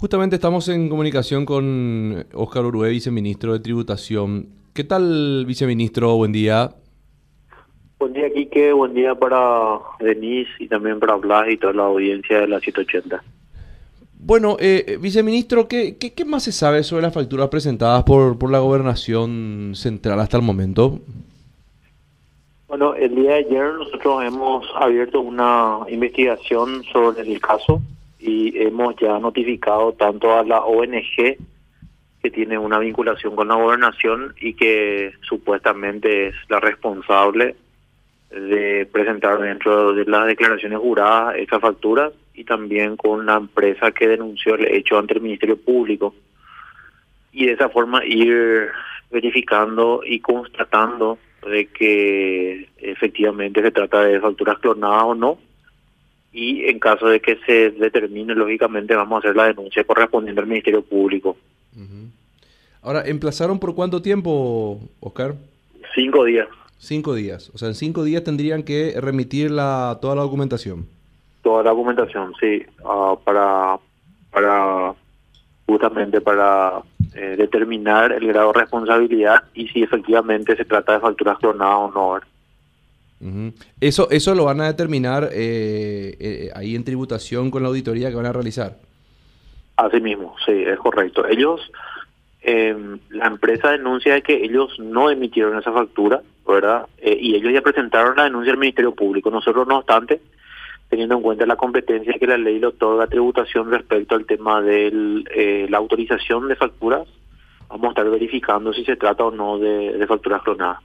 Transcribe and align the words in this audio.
Justamente 0.00 0.36
estamos 0.36 0.68
en 0.68 0.88
comunicación 0.88 1.44
con 1.44 2.24
Óscar 2.32 2.64
Urué, 2.64 2.90
viceministro 2.90 3.52
de 3.52 3.58
Tributación. 3.58 4.46
¿Qué 4.72 4.84
tal, 4.84 5.44
viceministro? 5.44 6.14
Buen 6.14 6.30
día. 6.30 6.70
Buen 7.98 8.12
día, 8.12 8.32
Quique. 8.32 8.72
Buen 8.72 8.94
día 8.94 9.16
para 9.16 9.80
Denise 9.98 10.52
y 10.60 10.68
también 10.68 11.00
para 11.00 11.16
Blas 11.16 11.48
y 11.50 11.56
toda 11.56 11.72
la 11.72 11.82
audiencia 11.86 12.42
de 12.42 12.46
la 12.46 12.60
180. 12.60 13.24
Bueno, 14.20 14.56
eh, 14.60 14.98
viceministro, 15.00 15.66
¿qué, 15.66 15.96
¿qué, 15.98 16.24
más 16.24 16.44
se 16.44 16.52
sabe 16.52 16.84
sobre 16.84 17.02
las 17.02 17.12
facturas 17.12 17.48
presentadas 17.48 18.04
por, 18.04 18.38
por 18.38 18.52
la 18.52 18.60
gobernación 18.60 19.72
central 19.74 20.20
hasta 20.20 20.36
el 20.36 20.44
momento? 20.44 21.00
Bueno, 22.68 22.94
el 22.94 23.16
día 23.16 23.30
de 23.32 23.46
ayer 23.46 23.74
nosotros 23.74 24.22
hemos 24.24 24.64
abierto 24.76 25.20
una 25.20 25.80
investigación 25.88 26.84
sobre 26.92 27.22
el 27.22 27.40
caso 27.40 27.82
y 28.18 28.58
hemos 28.60 28.96
ya 28.96 29.18
notificado 29.18 29.92
tanto 29.92 30.36
a 30.36 30.44
la 30.44 30.60
ONG 30.60 31.36
que 32.22 32.30
tiene 32.30 32.58
una 32.58 32.78
vinculación 32.78 33.36
con 33.36 33.48
la 33.48 33.54
gobernación 33.54 34.34
y 34.40 34.54
que 34.54 35.12
supuestamente 35.20 36.28
es 36.28 36.34
la 36.48 36.58
responsable 36.58 37.54
de 38.30 38.86
presentar 38.90 39.40
dentro 39.40 39.94
de 39.94 40.04
las 40.04 40.26
declaraciones 40.26 40.78
juradas 40.78 41.36
esas 41.36 41.60
facturas 41.60 42.12
y 42.34 42.44
también 42.44 42.96
con 42.96 43.24
la 43.24 43.36
empresa 43.36 43.92
que 43.92 44.08
denunció 44.08 44.56
el 44.56 44.66
hecho 44.66 44.98
ante 44.98 45.14
el 45.14 45.20
Ministerio 45.20 45.56
Público. 45.56 46.14
Y 47.32 47.46
de 47.46 47.52
esa 47.52 47.68
forma 47.68 48.04
ir 48.04 48.68
verificando 49.10 50.02
y 50.04 50.20
constatando 50.20 51.18
de 51.48 51.66
que 51.66 52.68
efectivamente 52.78 53.62
se 53.62 53.70
trata 53.70 54.02
de 54.02 54.20
facturas 54.20 54.58
clonadas 54.58 55.04
o 55.04 55.14
no 55.14 55.38
y 56.32 56.68
en 56.68 56.78
caso 56.78 57.08
de 57.08 57.20
que 57.20 57.38
se 57.46 57.70
determine, 57.70 58.34
lógicamente 58.34 58.94
vamos 58.94 59.16
a 59.16 59.18
hacer 59.18 59.36
la 59.36 59.46
denuncia 59.46 59.84
correspondiente 59.84 60.40
al 60.40 60.46
Ministerio 60.46 60.82
Público. 60.82 61.36
Ahora, 62.82 63.02
¿emplazaron 63.06 63.58
por 63.58 63.74
cuánto 63.74 64.00
tiempo, 64.02 64.80
Oscar? 65.00 65.34
Cinco 65.94 66.24
días. 66.24 66.48
Cinco 66.78 67.14
días. 67.14 67.50
O 67.54 67.58
sea, 67.58 67.68
en 67.68 67.74
cinco 67.74 68.04
días 68.04 68.24
tendrían 68.24 68.62
que 68.62 68.94
remitir 69.00 69.50
la, 69.50 69.98
toda 70.00 70.14
la 70.14 70.22
documentación. 70.22 70.86
Toda 71.42 71.64
la 71.64 71.70
documentación, 71.70 72.32
sí, 72.40 72.62
ah, 72.84 73.16
para, 73.24 73.78
para 74.30 74.94
justamente 75.66 76.20
para 76.20 76.80
eh, 77.14 77.34
determinar 77.36 78.12
el 78.12 78.26
grado 78.26 78.52
de 78.52 78.60
responsabilidad 78.60 79.44
y 79.54 79.68
si 79.68 79.82
efectivamente 79.82 80.56
se 80.56 80.64
trata 80.64 80.94
de 80.94 81.00
facturas 81.00 81.38
clonadas 81.38 81.76
o 81.76 81.90
no. 81.90 82.20
Eso, 83.80 84.08
eso 84.10 84.34
lo 84.34 84.44
van 84.44 84.60
a 84.60 84.66
determinar 84.66 85.30
eh, 85.32 86.16
eh, 86.20 86.50
ahí 86.54 86.76
en 86.76 86.84
tributación 86.84 87.50
con 87.50 87.62
la 87.62 87.68
auditoría 87.68 88.10
que 88.10 88.16
van 88.16 88.26
a 88.26 88.32
realizar. 88.32 88.76
Así 89.76 90.00
mismo, 90.00 90.36
sí, 90.44 90.52
es 90.52 90.78
correcto. 90.78 91.26
Ellos, 91.26 91.60
em, 92.42 92.98
la 93.10 93.26
empresa 93.26 93.70
denuncia 93.70 94.20
que 94.20 94.44
ellos 94.44 94.78
no 94.78 95.10
emitieron 95.10 95.58
esa 95.58 95.72
factura, 95.72 96.22
¿verdad? 96.46 96.86
Eh, 96.98 97.16
y 97.20 97.34
ellos 97.34 97.52
ya 97.52 97.60
presentaron 97.60 98.16
la 98.16 98.24
denuncia 98.24 98.52
al 98.52 98.58
Ministerio 98.58 98.94
Público. 98.94 99.30
Nosotros, 99.30 99.66
no 99.66 99.78
obstante, 99.78 100.20
teniendo 100.88 101.16
en 101.16 101.22
cuenta 101.22 101.46
la 101.46 101.56
competencia 101.56 102.14
que 102.18 102.26
la 102.26 102.38
ley 102.38 102.58
le 102.58 102.68
otorga 102.68 103.04
a 103.04 103.08
tributación 103.08 103.70
respecto 103.70 104.14
al 104.14 104.26
tema 104.26 104.62
de 104.62 105.66
la 105.68 105.78
autorización 105.78 106.48
de 106.48 106.56
facturas, 106.56 107.06
vamos 107.68 107.86
a 107.86 107.88
estar 107.88 108.10
verificando 108.10 108.72
si 108.72 108.84
se 108.84 108.96
trata 108.96 109.24
o 109.24 109.30
no 109.30 109.58
de, 109.58 109.98
de 109.98 110.06
facturas 110.06 110.42
clonadas. 110.42 110.82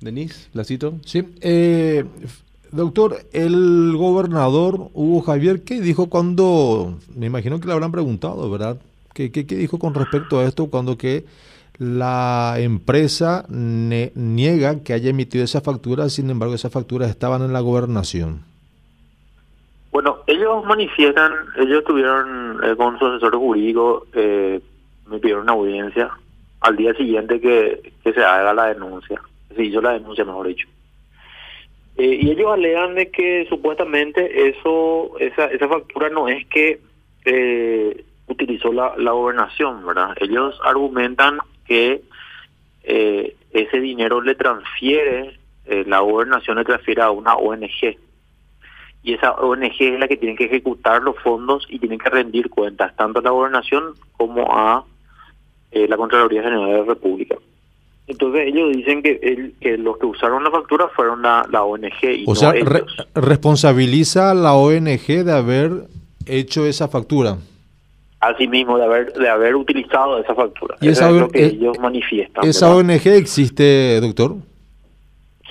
Denise, 0.00 0.48
la 0.54 0.64
cito. 0.64 0.94
Sí. 1.04 1.34
Eh, 1.42 2.04
doctor, 2.72 3.16
el 3.32 3.94
gobernador 3.96 4.88
Hugo 4.94 5.20
Javier, 5.20 5.62
¿qué 5.62 5.80
dijo 5.80 6.08
cuando, 6.08 6.98
me 7.14 7.26
imagino 7.26 7.60
que 7.60 7.66
le 7.66 7.74
habrán 7.74 7.92
preguntado, 7.92 8.50
¿verdad? 8.50 8.78
¿Qué, 9.12 9.30
qué, 9.30 9.44
dijo 9.44 9.78
con 9.78 9.94
respecto 9.94 10.40
a 10.40 10.44
esto 10.44 10.70
cuando 10.70 10.96
que 10.96 11.24
la 11.78 12.54
empresa 12.58 13.44
niega 13.48 14.82
que 14.82 14.92
haya 14.94 15.10
emitido 15.10 15.44
esa 15.44 15.60
factura, 15.60 16.08
sin 16.08 16.30
embargo 16.30 16.54
esas 16.54 16.72
facturas 16.72 17.10
estaban 17.10 17.42
en 17.42 17.52
la 17.52 17.60
gobernación? 17.60 18.40
Bueno, 19.92 20.18
ellos 20.26 20.64
manifiestan, 20.64 21.32
ellos 21.58 21.84
tuvieron 21.84 22.60
eh, 22.64 22.76
con 22.76 22.98
su 22.98 23.06
asesor 23.06 23.36
jurídico, 23.36 24.06
eh, 24.14 24.60
me 25.10 25.18
pidieron 25.18 25.42
una 25.42 25.52
audiencia 25.52 26.10
al 26.60 26.76
día 26.76 26.94
siguiente 26.94 27.40
que, 27.40 27.92
que 28.02 28.12
se 28.12 28.24
haga 28.24 28.54
la 28.54 28.66
denuncia 28.66 29.20
se 29.54 29.64
hizo 29.64 29.80
la 29.80 29.92
denuncia, 29.92 30.24
mejor 30.24 30.48
dicho. 30.48 30.68
Eh, 31.96 32.18
y 32.22 32.30
ellos 32.30 32.50
alegan 32.50 32.94
de 32.94 33.10
que 33.10 33.46
supuestamente 33.48 34.48
eso 34.48 35.18
esa, 35.18 35.46
esa 35.46 35.68
factura 35.68 36.08
no 36.08 36.28
es 36.28 36.46
que 36.46 36.80
eh, 37.26 38.04
utilizó 38.26 38.72
la, 38.72 38.94
la 38.96 39.12
gobernación, 39.12 39.84
¿verdad? 39.84 40.16
Ellos 40.18 40.58
argumentan 40.64 41.38
que 41.66 42.00
eh, 42.84 43.36
ese 43.52 43.80
dinero 43.80 44.22
le 44.22 44.34
transfiere, 44.34 45.38
la 45.66 46.00
gobernación 46.00 46.56
le 46.56 46.64
transfiere 46.64 47.02
a 47.02 47.10
una 47.10 47.34
ONG. 47.34 47.96
Y 49.02 49.14
esa 49.14 49.32
ONG 49.32 49.74
es 49.78 50.00
la 50.00 50.08
que 50.08 50.16
tiene 50.16 50.36
que 50.36 50.46
ejecutar 50.46 51.02
los 51.02 51.16
fondos 51.18 51.66
y 51.68 51.78
tienen 51.78 51.98
que 51.98 52.10
rendir 52.10 52.48
cuentas 52.50 52.96
tanto 52.96 53.20
a 53.20 53.22
la 53.22 53.30
gobernación 53.30 53.94
como 54.12 54.50
a 54.50 54.84
la 55.70 55.96
Contraloría 55.96 56.42
General 56.42 56.66
de 56.66 56.78
la 56.78 56.84
República. 56.84 57.36
Entonces 58.10 58.48
ellos 58.48 58.76
dicen 58.76 59.02
que, 59.04 59.20
el, 59.22 59.54
que 59.60 59.78
los 59.78 59.96
que 59.96 60.06
usaron 60.06 60.42
la 60.42 60.50
factura 60.50 60.88
fueron 60.88 61.22
la, 61.22 61.46
la 61.48 61.62
ONG. 61.62 62.02
Y 62.02 62.24
o 62.26 62.34
sea, 62.34 62.52
responsabiliza 63.14 64.32
a 64.32 64.34
la 64.34 64.54
ONG 64.54 65.06
de 65.24 65.32
haber 65.32 65.70
hecho 66.26 66.66
esa 66.66 66.88
factura. 66.88 67.36
Así 68.18 68.48
mismo, 68.48 68.78
de 68.78 68.84
haber, 68.84 69.12
de 69.12 69.28
haber 69.28 69.54
utilizado 69.54 70.18
esa 70.18 70.34
factura. 70.34 70.76
¿Y 70.80 70.88
esa, 70.88 71.08
es 71.08 71.20
lo 71.20 71.28
que 71.28 71.46
ellos 71.46 71.78
manifiestan. 71.78 72.44
¿Esa 72.44 72.74
ONG 72.74 73.06
existe, 73.06 74.00
doctor? 74.00 74.34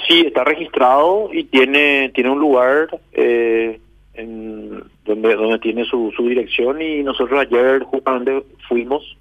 Sí, 0.06 0.20
está 0.28 0.44
registrado 0.44 1.30
y 1.32 1.46
tiene, 1.46 2.12
tiene 2.14 2.30
un 2.30 2.40
lugar 2.40 2.90
eh, 3.14 3.80
en, 4.16 4.84
donde, 5.06 5.34
donde 5.36 5.60
tiene 5.60 5.86
su, 5.86 6.12
su 6.16 6.28
dirección 6.28 6.82
y 6.82 7.04
nosotros 7.04 7.40
ayer 7.40 7.84
justamente 7.84 8.44
fuimos 8.68 9.18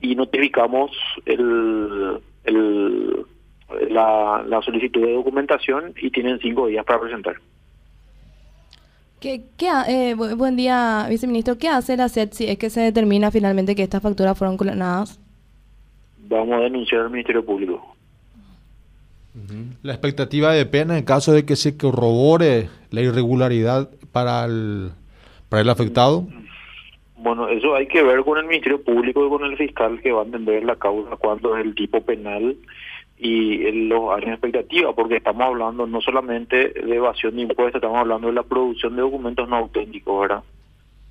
y 0.00 0.14
notificamos 0.14 0.92
el, 1.26 2.20
el, 2.48 3.26
la, 3.90 4.44
la 4.46 4.62
solicitud 4.62 5.02
de 5.02 5.12
documentación 5.12 5.94
y 6.00 6.10
tienen 6.10 6.38
cinco 6.40 6.66
días 6.66 6.84
para 6.84 7.00
presentar. 7.00 7.36
¿Qué, 9.20 9.42
qué, 9.56 9.68
eh, 9.88 10.14
buen 10.14 10.56
día, 10.56 11.06
viceministro. 11.08 11.58
¿Qué 11.58 11.68
hace 11.68 11.96
la 11.96 12.08
SED 12.08 12.30
si 12.32 12.46
es 12.46 12.56
que 12.56 12.70
se 12.70 12.80
determina 12.80 13.30
finalmente 13.32 13.74
que 13.74 13.82
estas 13.82 14.00
facturas 14.00 14.38
fueron 14.38 14.56
clonadas? 14.56 15.18
Vamos 16.28 16.54
a 16.54 16.60
denunciar 16.60 17.02
al 17.02 17.10
Ministerio 17.10 17.44
Público. 17.44 17.96
La 19.82 19.92
expectativa 19.92 20.52
de 20.52 20.66
pena 20.66 20.98
en 20.98 21.04
caso 21.04 21.32
de 21.32 21.44
que 21.44 21.56
se 21.56 21.76
corrobore 21.76 22.68
la 22.90 23.00
irregularidad 23.00 23.88
para 24.12 24.44
el, 24.44 24.90
para 25.48 25.62
el 25.62 25.68
afectado. 25.68 26.26
Bueno, 27.20 27.48
eso 27.48 27.74
hay 27.74 27.88
que 27.88 28.02
ver 28.02 28.22
con 28.22 28.38
el 28.38 28.46
Ministerio 28.46 28.82
Público 28.82 29.26
y 29.26 29.28
con 29.28 29.44
el 29.44 29.56
fiscal 29.56 30.00
que 30.00 30.12
va 30.12 30.22
a 30.22 30.24
entender 30.24 30.62
la 30.62 30.76
causa, 30.76 31.16
cuánto 31.16 31.56
es 31.56 31.64
el 31.64 31.74
tipo 31.74 32.00
penal 32.00 32.56
y 33.16 33.72
los 33.88 34.12
años 34.12 34.26
de 34.26 34.32
expectativa, 34.34 34.94
porque 34.94 35.16
estamos 35.16 35.42
hablando 35.42 35.84
no 35.88 36.00
solamente 36.00 36.68
de 36.68 36.94
evasión 36.94 37.34
de 37.34 37.42
impuestos, 37.42 37.74
estamos 37.74 37.98
hablando 37.98 38.28
de 38.28 38.34
la 38.34 38.44
producción 38.44 38.94
de 38.94 39.02
documentos 39.02 39.48
no 39.48 39.56
auténticos, 39.56 40.20
¿verdad? 40.20 40.44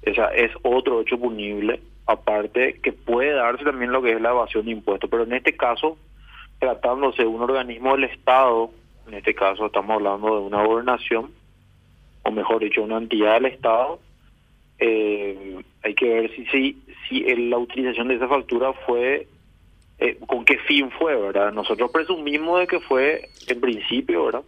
Esa 0.01 0.27
es 0.27 0.51
otro 0.63 1.01
hecho 1.01 1.19
punible, 1.19 1.81
aparte 2.05 2.79
que 2.81 2.93
puede 2.93 3.33
darse 3.33 3.65
también 3.65 3.91
lo 3.91 4.01
que 4.01 4.13
es 4.13 4.21
la 4.21 4.29
evasión 4.29 4.63
de 4.63 4.71
impuestos, 4.71 5.09
pero 5.09 5.23
en 5.23 5.33
este 5.33 5.57
caso, 5.57 5.97
tratándose 6.59 7.23
de 7.23 7.27
un 7.27 7.41
organismo 7.41 7.91
del 7.95 8.05
Estado, 8.05 8.71
en 9.09 9.15
este 9.15 9.35
caso 9.35 9.65
estamos 9.65 9.95
hablando 9.95 10.39
de 10.39 10.45
una 10.45 10.63
gobernación, 10.63 11.31
o 12.23 12.31
mejor 12.31 12.61
dicho, 12.63 12.81
una 12.81 12.97
entidad 12.97 13.33
del 13.33 13.47
Estado, 13.47 13.99
eh, 14.79 15.61
hay 15.83 15.93
que 15.95 16.09
ver 16.09 16.35
si 16.35 16.45
si, 16.47 16.77
si 17.07 17.19
la 17.49 17.57
utilización 17.57 18.07
de 18.07 18.15
esa 18.15 18.27
factura 18.27 18.73
fue 18.73 19.27
eh, 19.99 20.17
con 20.27 20.45
qué 20.45 20.57
fin 20.59 20.91
fue, 20.91 21.15
¿verdad? 21.15 21.51
Nosotros 21.51 21.91
presumimos 21.91 22.59
de 22.59 22.67
que 22.67 22.79
fue 22.79 23.29
en 23.47 23.59
principio, 23.59 24.25
¿verdad? 24.25 24.43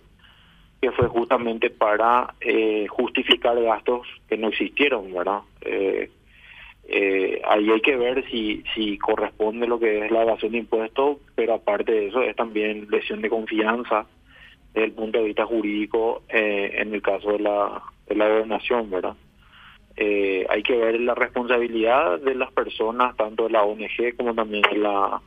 Que 0.81 0.91
fue 0.91 1.07
justamente 1.07 1.69
para 1.69 2.35
eh, 2.41 2.87
justificar 2.87 3.59
gastos 3.61 4.07
que 4.27 4.37
no 4.37 4.49
existieron, 4.49 5.11
¿verdad? 5.13 5.41
Eh, 5.61 6.09
eh, 6.91 7.41
ahí 7.47 7.69
hay 7.69 7.81
que 7.81 7.95
ver 7.95 8.25
si 8.31 8.63
si 8.73 8.97
corresponde 8.97 9.67
lo 9.67 9.79
que 9.79 10.05
es 10.05 10.11
la 10.11 10.23
evasión 10.23 10.51
de 10.51 10.57
impuestos, 10.57 11.17
pero 11.35 11.53
aparte 11.53 11.91
de 11.91 12.07
eso 12.07 12.21
es 12.23 12.35
también 12.35 12.87
lesión 12.89 13.21
de 13.21 13.29
confianza 13.29 14.07
desde 14.73 14.85
el 14.85 14.91
punto 14.93 15.19
de 15.19 15.25
vista 15.25 15.45
jurídico 15.45 16.23
eh, 16.29 16.77
en 16.79 16.93
el 16.93 17.01
caso 17.03 17.33
de 17.33 17.39
la 17.39 17.83
de 18.07 18.15
la 18.15 18.27
gobernación, 18.27 18.89
¿verdad? 18.89 19.15
Eh, 20.01 20.45
hay 20.49 20.63
que 20.63 20.77
ver 20.77 20.97
la 21.01 21.13
responsabilidad 21.13 22.21
de 22.21 22.33
las 22.33 22.53
personas, 22.53 23.17
tanto 23.17 23.43
de 23.43 23.49
la 23.49 23.63
ONG 23.63 24.15
como 24.15 24.33
también 24.33 24.61
de 24.71 24.77
la 24.77 25.21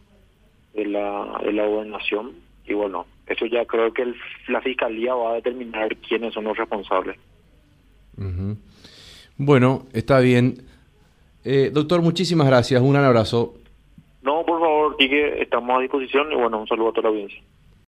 de 0.73 0.87
la, 0.87 1.39
de 1.45 1.53
la 1.53 1.67
gobernación. 1.67 2.33
Y 2.65 2.73
bueno, 2.73 3.05
eso 3.27 3.45
ya 3.45 3.67
creo 3.67 3.93
que 3.93 4.15
la 4.49 4.63
fiscalía 4.63 5.15
va 5.15 5.33
a 5.33 5.35
determinar 5.35 5.95
quiénes 5.97 6.33
son 6.33 6.45
los 6.45 6.57
responsables. 6.57 7.19
Bueno, 9.37 9.83
está 9.93 10.21
bien. 10.21 10.63
Eh, 11.45 11.71
doctor, 11.71 12.01
muchísimas 12.01 12.47
gracias. 12.47 12.81
Un 12.81 12.93
gran 12.93 13.05
abrazo. 13.05 13.53
No, 14.23 14.43
por 14.47 14.59
favor, 14.59 14.97
Quique, 14.97 15.43
estamos 15.43 15.77
a 15.77 15.83
disposición 15.83 16.33
y 16.33 16.37
bueno, 16.37 16.61
un 16.61 16.67
saludo 16.67 16.89
a 16.89 16.93
toda 16.93 17.03
la 17.03 17.09
audiencia. 17.11 17.43